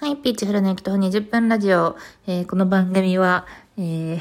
[0.00, 1.94] はい、ピーチフルネクト20分ラジオ。
[2.26, 4.20] えー、この番組は、えー、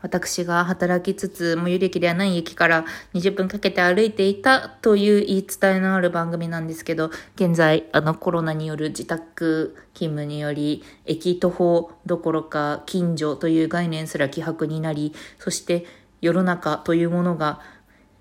[0.00, 15.84] 私が働きつつ、最寄り駅ではない駅から20分かけて歩いていたという言い伝えのある番組なんですけど、現在、あのコロナによる自宅勤務により、駅徒歩どころか近所という概念すら希薄になり、そして
[16.20, 17.58] 世の中というものが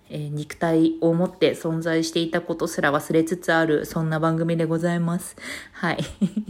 [0.10, 5.36] えー、肉体を持って存在していたことすら忘れつつある、そんな番組でございます。
[5.74, 5.98] はい。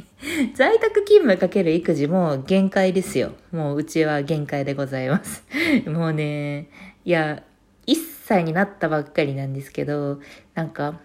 [0.56, 3.34] 在宅勤務かける育児も限界ですよ。
[3.52, 5.44] もううちは限界でございます。
[5.88, 6.70] もうね、
[7.06, 7.44] いや、
[7.88, 10.20] 1歳になったばっかりなんですけど、
[10.54, 11.00] なんか、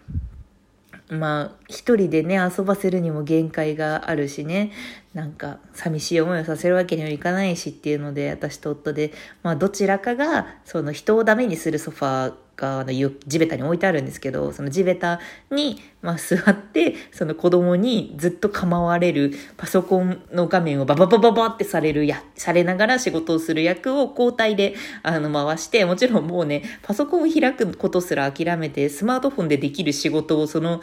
[1.11, 4.71] まあ、一人でね、遊ばせるにも限界があるしね、
[5.13, 15.19] なんか、寂しい思いをさせるわけにはいかないしっていうので、私と夫で、まあ、どちらかが、その人をダメにするソファーが、あの、地べたに置いてあるんですけど、その地べた
[15.51, 30.81] に、まあ、座って、その子供にずっと構われるパソコンの画面をバババババってされるや、されながら仕事をする役を交代で、あの、回して、もちろんもうね、パソコンを開くことすら諦めて、スマートフォンでできる仕事をその、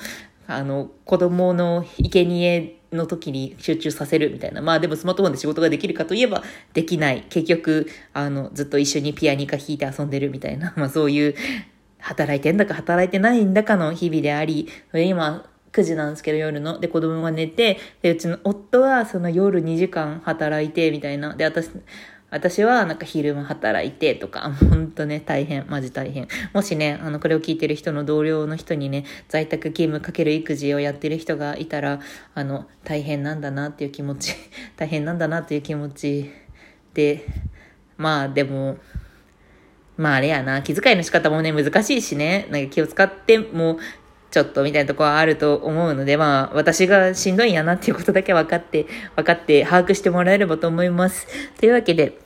[0.48, 4.62] あの、子供の生贄の時に集中させるみたいな。
[4.62, 7.26] まあでもスマートフォンで仕事ができるかといえばできない。
[7.30, 10.73] 結局、あの、ずっと一緒にピアニカ弾いて遊んでるみたいな。
[10.78, 11.36] まあそういう、
[12.08, 16.80] 働いてんだか働いてないんだかの日々であり、今、9時なんですけど夜の。
[16.80, 21.36] で、子供が寝て、で、うちの夫はその夜2時間働いて、みたいな。
[21.36, 21.70] で、私、
[22.30, 26.28] 私はなんか昼間働いてとか、ほんとね、大変、マジ大変。
[26.54, 32.00] もしね、あの、これを聞いてる人の同僚の人にね、在宅勤務かける育児をやってる人がいたら、
[32.34, 34.34] あの、大変なんだなっていう気持ち、
[34.78, 36.32] 大変なんだなっていう気持ち
[36.94, 37.26] で、
[37.98, 38.78] まあでも、
[39.98, 43.80] まああれやな、気遣いの仕方もね、難しいしね、なんか気を使っても、
[44.30, 51.28] ちょっとみたいなとこはあると思うので、まあ、私がしんどいんやなっていうことだけ分かって、分かって把握してもらえればと思います。
[51.59, 52.20] というわけで、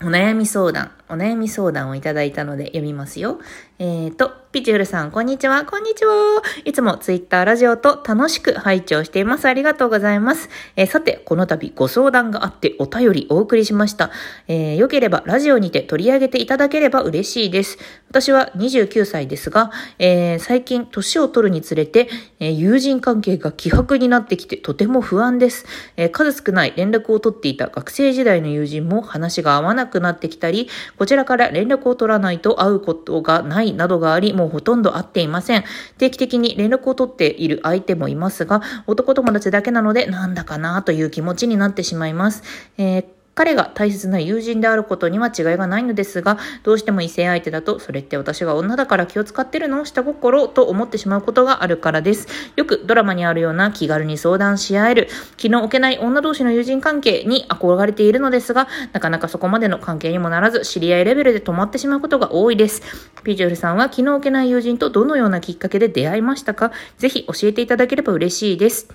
[0.00, 3.38] お悩み相談、お悩み相談をいただいたので読みますよ。
[3.78, 6.42] えっ、ー、と、ピチュールさん、こんにちは、こんにちは。
[6.64, 9.44] いつもツイッター、ラジオと楽しく拝聴しています。
[9.44, 10.48] ありがとうございます。
[10.76, 14.10] えー、さて、この度ご相談があってお便りお送りしました。
[14.48, 17.78] えー、よければラジオにて取り上げていただければ嬉しいです。
[18.08, 22.08] 私は29歳ですが、えー、最近年を取るにつれて、
[22.40, 25.66] えー、友人関係が希薄になってきてとても不安です。
[25.98, 35.64] えー、数少ない連絡を取っていた学生時代の友人も話が合わなくなってきたり、こちらから連絡を取らないと会うことがないなどがあり、もうほとんど会っていません。
[35.98, 42.42] 定期的に連絡を取っている相手もいますが、男友達だけなのでなんだかなという気持ちになってしまいます。
[42.78, 49.84] えー彼が大切な友人であることには違いがないのですが、どうしても異性相手だと、それって私が女だから気を使ってるの？
[49.84, 52.26] 下心と思ってしまうことがあるからです。
[52.56, 62.80] よくドラマにあるような気軽に相談し合える、気の置けない女同士の友人関係に憧れているのですが、なかなかそこまでの関係にもならず、知り合いレベルで止まってしまうことが多いです。
[63.22, 66.72] ピーチョルさんは気の置けない友人とどのようなきっかけで出会いましたか？
[66.96, 68.88] ぜひ教えていただければ嬉しいです。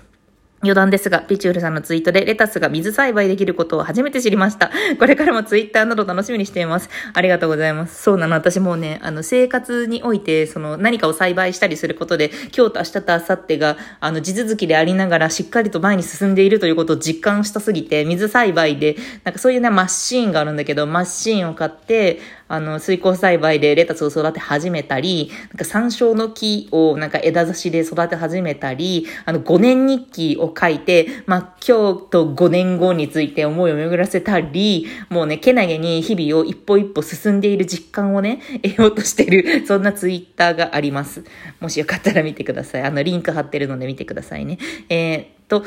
[0.62, 4.70] 余談ですが、ピチュールさんのツイートでレタスが水栽培できることを初めて知りました。
[4.96, 6.88] これからもツイッターなど楽しみにしています。
[7.12, 8.00] ありがとうございます。
[8.00, 22.20] そうなの、私もうね、あの、生活において、その、何かを栽培したりすることで、今日と明日と明後日が、あの、地続きでありながら、しっかりと前に進んでいるということを実感したすぎて、水栽培で、なんかそういうね、マシーンがあるんだけど、マシーンを買って、
[22.52, 41.24] あの、水耕栽培でレタスを育て始めたり、なんか山椒の木をなんか枝差しで育て始めたり、あの、5年日記を書いて、まあ、今日と5年後について思いを巡らせたり、もうね、けなげに日々を一歩一歩進んでいる実感をね、得ようとしてる、そんなツイッターがあります。
[41.58, 42.82] もしよかったら見てください。
[42.82, 44.58] あの、リンク貼ってるので見てくださいね。
[44.90, 45.64] えーと、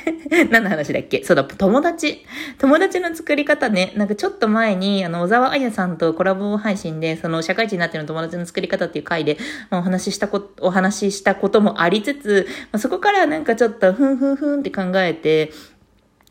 [0.50, 1.22] 何の話だっけ？
[1.22, 2.24] そうだ、友達。
[2.58, 9.36] 友達の作り方ね、なんかちょっと前に、あの、小沢彩さんとコラボ配信で、その、社会人になっての友達の作り方っていう回で、
[9.68, 15.52] まあ、お話ししたこと、お話ししたこともありつつ、まあ、そこからなんかちょっと、ふんふんふんって考えて、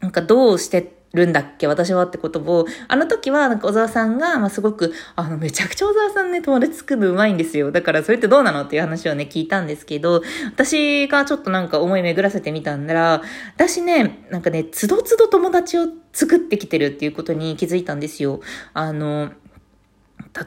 [0.01, 0.81] なんかどうして
[1.15, 1.67] るんだっけ？
[1.67, 7.71] 私はってことを、あの時は、なんか小沢さんが、まあ、すごく、あの、めちゃくちゃ小沢さんね、友達作るのうまいんですよ。
[7.71, 13.21] だから、それってどうなのっていう話をね、聞いたんですけど、私がちょっとなんか思い巡らせてみたんだら、
[13.55, 18.41] 私ね、なんかね、つどつど友達を作ってきてるっていうことに気づいたんですよ。
[18.73, 19.31] あの、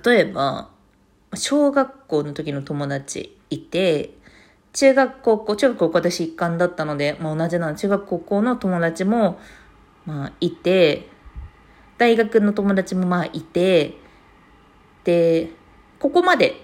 [0.05, 0.71] 例えば、
[1.35, 4.15] 小学校の時の友達いて、
[4.75, 7.75] 中学高校、中学高校私一貫だったので、まあ、同じなの。
[7.75, 9.41] 中学校の友達も、
[10.09, 11.07] まあ、いて、
[11.99, 13.95] 大学の友達もまあいて、
[15.05, 15.51] で、
[15.99, 16.57] ここまで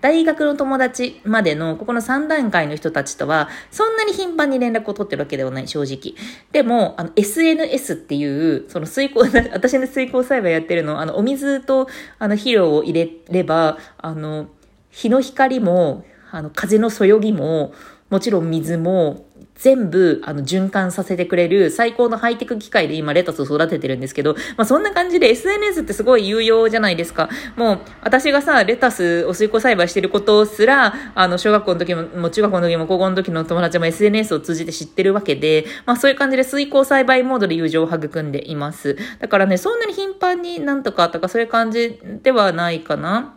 [0.00, 6.14] 大学の友達までの、ここの3段階の人たちとは、そんなに頻繁に連絡を取ってるわけではない、正直。
[6.52, 9.22] でも、あの、SNS っていう、その水耕、
[9.52, 11.88] 私の水耕栽培やってるの、あの、お水と、
[12.20, 14.46] あの、肥料を入れれば、あの、
[14.90, 17.72] 日の光も、あの、風のそよぎも、
[18.10, 19.26] もちろん水も、
[19.62, 27.30] 全部、あの、循環させてくれる最高のハイテク機械で今レタスを育ててるんですけど、まあそんな感じで SNS ってすごい有用じゃないですか。
[27.54, 38.96] もう、私がさ、レタスお水耕栽培してることすら、あの、小学校の時も、もう中学校の時も高校の時の友達も SNS を通じて知ってるわけで、まあそういう感じで水耕栽培モードで友情を育んでいます。
[39.20, 43.36] だからね、そんなに頻繁になんとかとかそういう感じではないかな。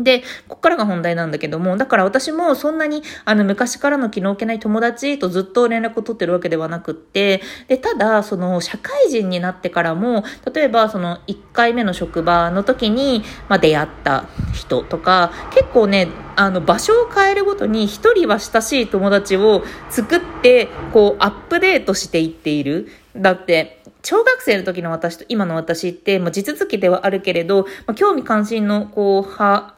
[0.00, 22.88] で、こっからが本題なんだけども、だから私もそんなに、あの、昔からの気の置けない友達とずっと連絡を取ってるわけではなくって、で、ただ、その、社会人になってからも、例えば、その、1回目の職場の時に、まあ、出会った人とか、結構ね、あの、場所を変えるごとに、一人は親しい友達を作って、こう、アップデートしていっている。
[23.16, 23.75] だって、
[24.06, 29.74] 小学生の時の私と今の私って、まあ、地続きではあるけれど、まあ、興味関心の、こう、は、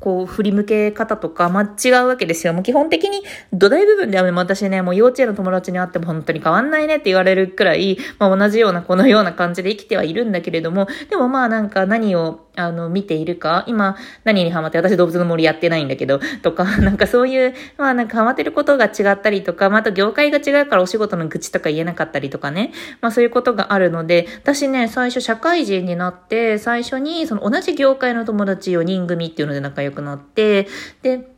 [0.00, 2.52] こう、振り向け方とか、まあ、違うわけですよ。
[2.52, 3.22] もう基本的に
[3.54, 30.68] 土台部分ではね私ね、もう幼稚園の友達に会っても本当に変わんないねって言われるくらい、まあ、同じような、このような感じで生きてはいるんだけれども、でもまあなんか何を、あの、見ているか、今、何にハマって、私動物の森やってないんだけど、とか、 なんかそういう、まあなんかハマってることが違ったりとか、まあ、あと業界が違うからお仕事の愚痴とか言えなかったりとかね、まあそういうことがあるので、私ね、最初社会人になって、最初にその同じ業界の友達4人組っていうので仲良くなって、
[31.02, 31.28] で、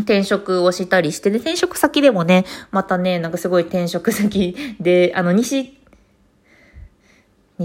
[0.00, 5.78] 転職をしたりして、で、転職先でもね、またね、なんかすごい転職先で、あの、西、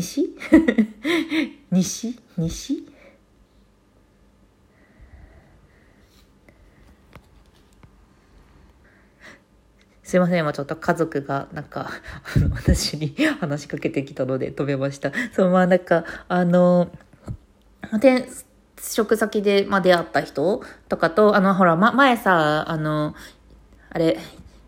[0.02, 0.36] 西？
[1.72, 2.20] 西？
[2.38, 2.88] 西？
[10.04, 11.90] すいません、今ちょっと家族が、なんか、
[12.54, 15.12] 私に話しかけてきたので止めました。
[15.34, 16.90] そう、まあなんか、あの、
[17.92, 18.26] 転
[18.80, 23.16] 職先で、まあ、出会った人とかと、あの、ほら、ま、前さ、あの、
[23.90, 24.18] あれ、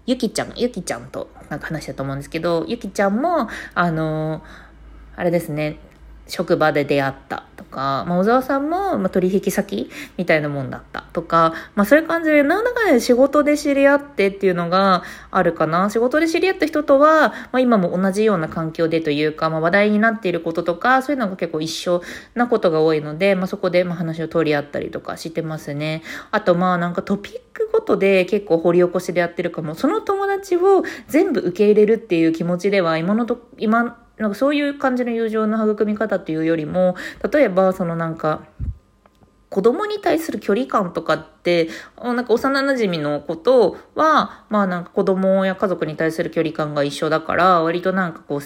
[0.06, 4.44] ゆきちゃん、ゆきちゃんとなんか話したと思うんですけど、ゆきちゃんも、あの、
[5.20, 5.80] あれですね、
[6.30, 15.90] 職場で出会ったとか、まあ、小沢さんも、まあ、取引先みたいなもんだったとか、まあ、そういう感じで、なんだかね、仕事で知り合ってっていうのがあるかな。
[15.90, 22.02] 仕事で知り合った人とは、まあ、今も同じような環境でというか、まあ、話題になっていることとか、そういうのが結構一緒
[22.34, 26.02] なことが多いので、まあ、そこで、ま、話を取り合ったりとかしてますね。
[26.32, 29.76] あと、まあ、なんかトピックごとで結構掘り起こしでやってるかも。
[29.76, 36.96] その友達を全部受け入れるっていう気持ちでは、今のと、今、なんかそういう感じの友情の育み方というよりも、
[37.32, 38.44] 例えばそのなんか、
[39.50, 48.42] 子供に対する距離感とかって、なんか幼馴染のことは、まあなんか子供や家族に対する距離感が一緒だから、割となんかこう、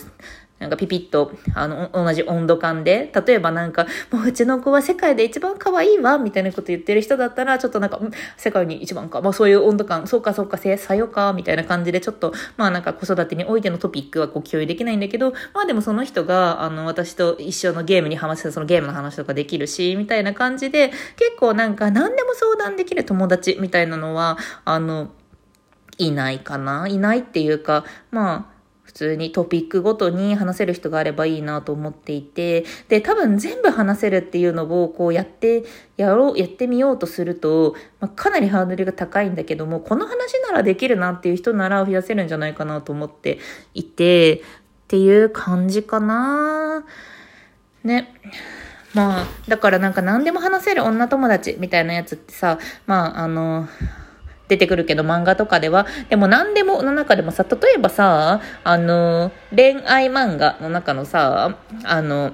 [0.63, 7.99] なんかピピッと、あの、同じ温度感で、例えばなんか、もううちの子は世界で一番可愛いわ、みたいなこと言ってる人だったら、ちょっとなんか、
[8.37, 25.09] 世界に一番か、まあそういう温度感、そうかそうか、さよか、みたいな感じで、ちょっと、まあなんか子育てにおいてのトピックはこう共有できないんだけど、まあでもその人が、あの、私と一緒のゲームに話せそのゲームの話とかできるし、みたいな感じで、結構なんか何でも相談できる友達みたいなのは、あの、
[25.97, 26.87] いないかな。
[26.87, 28.52] いないっていうか、まあ、
[28.93, 35.63] 普通にトピックごとに話せる人があればいいなと思っていて、で、多分全部話せるっていうのをこうやって、
[35.97, 43.39] やろう、やってみようとすると、まあ、かなりハードルが高いんだけども、この話ならできるなっていう人なら増やせるんじゃないかなと思って
[43.73, 44.39] いて、っ
[44.87, 46.85] ていう感じかな
[47.83, 48.13] ね。
[48.93, 53.67] まあ、だからなんか何でも話せる女友達みたいなやつってさ、まあ、あの、
[54.47, 55.85] 出てくるけど漫画とかでは。
[56.09, 62.33] でも何でもの中でもさ、例えばさ、あの、恋愛漫画の中のさ、あの、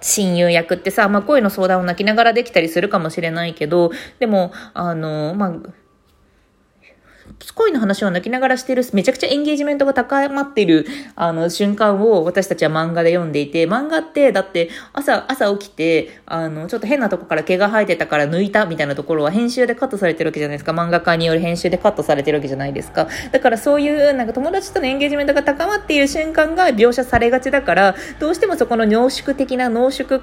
[0.00, 5.52] 親友役ってさ、まあ、恋の相談を泣きながらできたりするかもしれないけど、でも、あの、まあ、
[7.54, 20.72] 恋の話を泣きながらしてる、めちゃくちゃエンゲージメントが高まっている、あの、瞬間を私たちは漫画で読んでいて、漫画って、だって、朝、朝起きて、あの、ちょっと変なとこから毛が生えてたから抜いたみたいなところは編集でカットされてるわけじゃないですか。
[20.72, 23.08] 漫画家による編集でカットされてるわけじゃないですか。
[23.30, 30.20] だからそういう、なんか友達とのエンゲージメントが高まっている瞬間が描写されがちだから、どうしてもそこの濃縮的な濃縮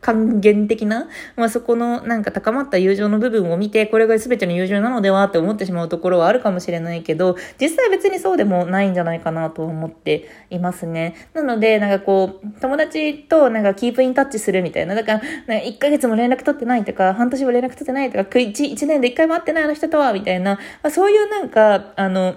[0.00, 11.14] 還元的な、まあ、そこのなんか高まった友情の部分を見て、これが全ての友情なのではって思ってしまうところはあるかもしれないけど、実際別にそうでもないんじゃないかなと思っていますね。
[11.34, 14.94] なので、なんかこう、友達となんかキープインタッチするみたいな。
[14.94, 22.36] だから、なんか1ヶ月も連絡取ってないとか、半年も連絡取ってないとか、1, 1年で1回も会ってないあの人とは、みたいな、まあ、そういうなんか、あの、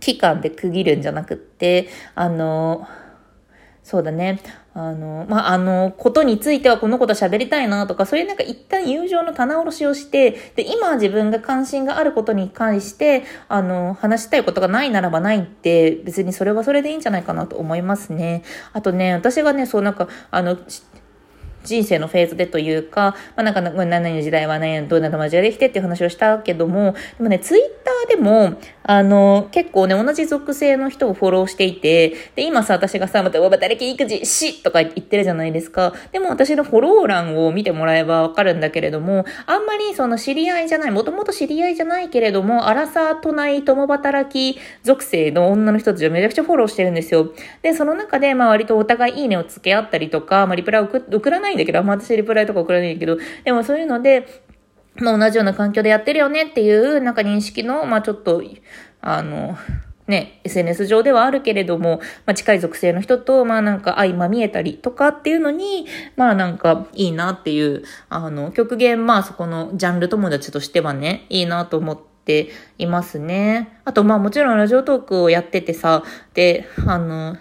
[0.00, 2.86] 期間で区切るんじゃなくって、あの、
[3.82, 4.40] そうだね。
[4.76, 18.42] あの、まあ、あの、ことについてはこのこと喋りたいなとか、そういうなんか一旦友情の棚卸しをして、で、今自分が関心があることに関して、あの、話したいことがないならばないって、別にそれはそれでいいんじゃないかなと思いますね。
[18.72, 20.58] あとね、私がね、そうなんか、あの、
[21.64, 35.94] 人生のフェーズでというか、まあ、なんか、何々の時代はね、どんな友達ができてっていう話をしたけども、でもね、ツイッターでも、あの、結構ね、同じ属性の人をフォローしていて、で、今さ、私がさ、また、働き育児、しとか言ってるじゃないですか。
[36.12, 47.32] でも私のフォロー欄を見てもらえばわかるんだけれども、あんまりその知り合いじゃない、もともと知り合いじゃないけれども、アラサー都内共働き属性の女の人たちをめちゃくちゃフォローしてるんですよ。
[47.62, 54.26] で、その中で、まあ割とお互いいいねを付け合ったりとか、まあリプラを送らないんだけど、ま私リプライとか送らないんだけど、でもそういうので、
[54.96, 58.42] まあ、同じような環境でやってるよねっていう、なんか認識の、まあ、ちょっと、
[59.00, 59.56] あの、
[60.06, 73.80] ね、SNS 上ではあるけれども、まあ、近い属性の人と、まあなんか相まみえたりとかっていうのに、まあなんかいいなっていう、あの、極限、まあそこのジャンル友達としてはね、いいなと思っていますね。
[73.86, 76.02] あとまあもちろんラジオトークをやっててさ、
[76.34, 77.38] で、あの、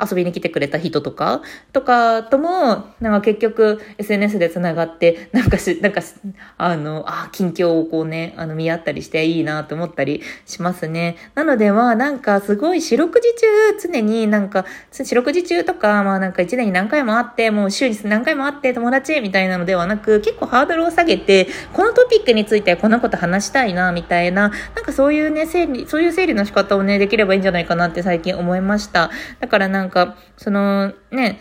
[0.00, 1.42] 遊びに来てくれた人とか、
[1.72, 6.14] とかとも、なんか結局 SNS で繋がって、なんかし、なんかし
[6.56, 11.16] あの、あ、近況をこうね、あの、見合ったりしていいなと思ったりしますね。
[11.34, 29.10] なのでまあなんかすごい四六時中、常になんか、四六時中とか、まあなんか一年に何回も会って、もう週に何回も会って友達みたいなのではなく、結構ハードルを下げて、このトピックについてはこのこと話したいな、みたいな、なんかそういうね、整理、そういう整理の仕方をね、できればいいんじゃないかなって最近思いました。
[29.40, 31.40] だからなんかなんか、その、ね、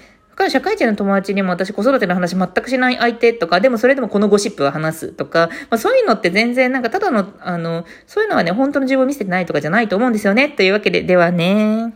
[0.50, 10.50] 社会人の友達にも私子育ての話全くしない相手とか、でもそれでもこのゴシップは話すとか、まあ、そういうのって全然なんかただの、あの、そういうのはね、本当の自分を見せてないとかじゃないと思うんですよね。
[10.50, 11.94] というわけで、ではね。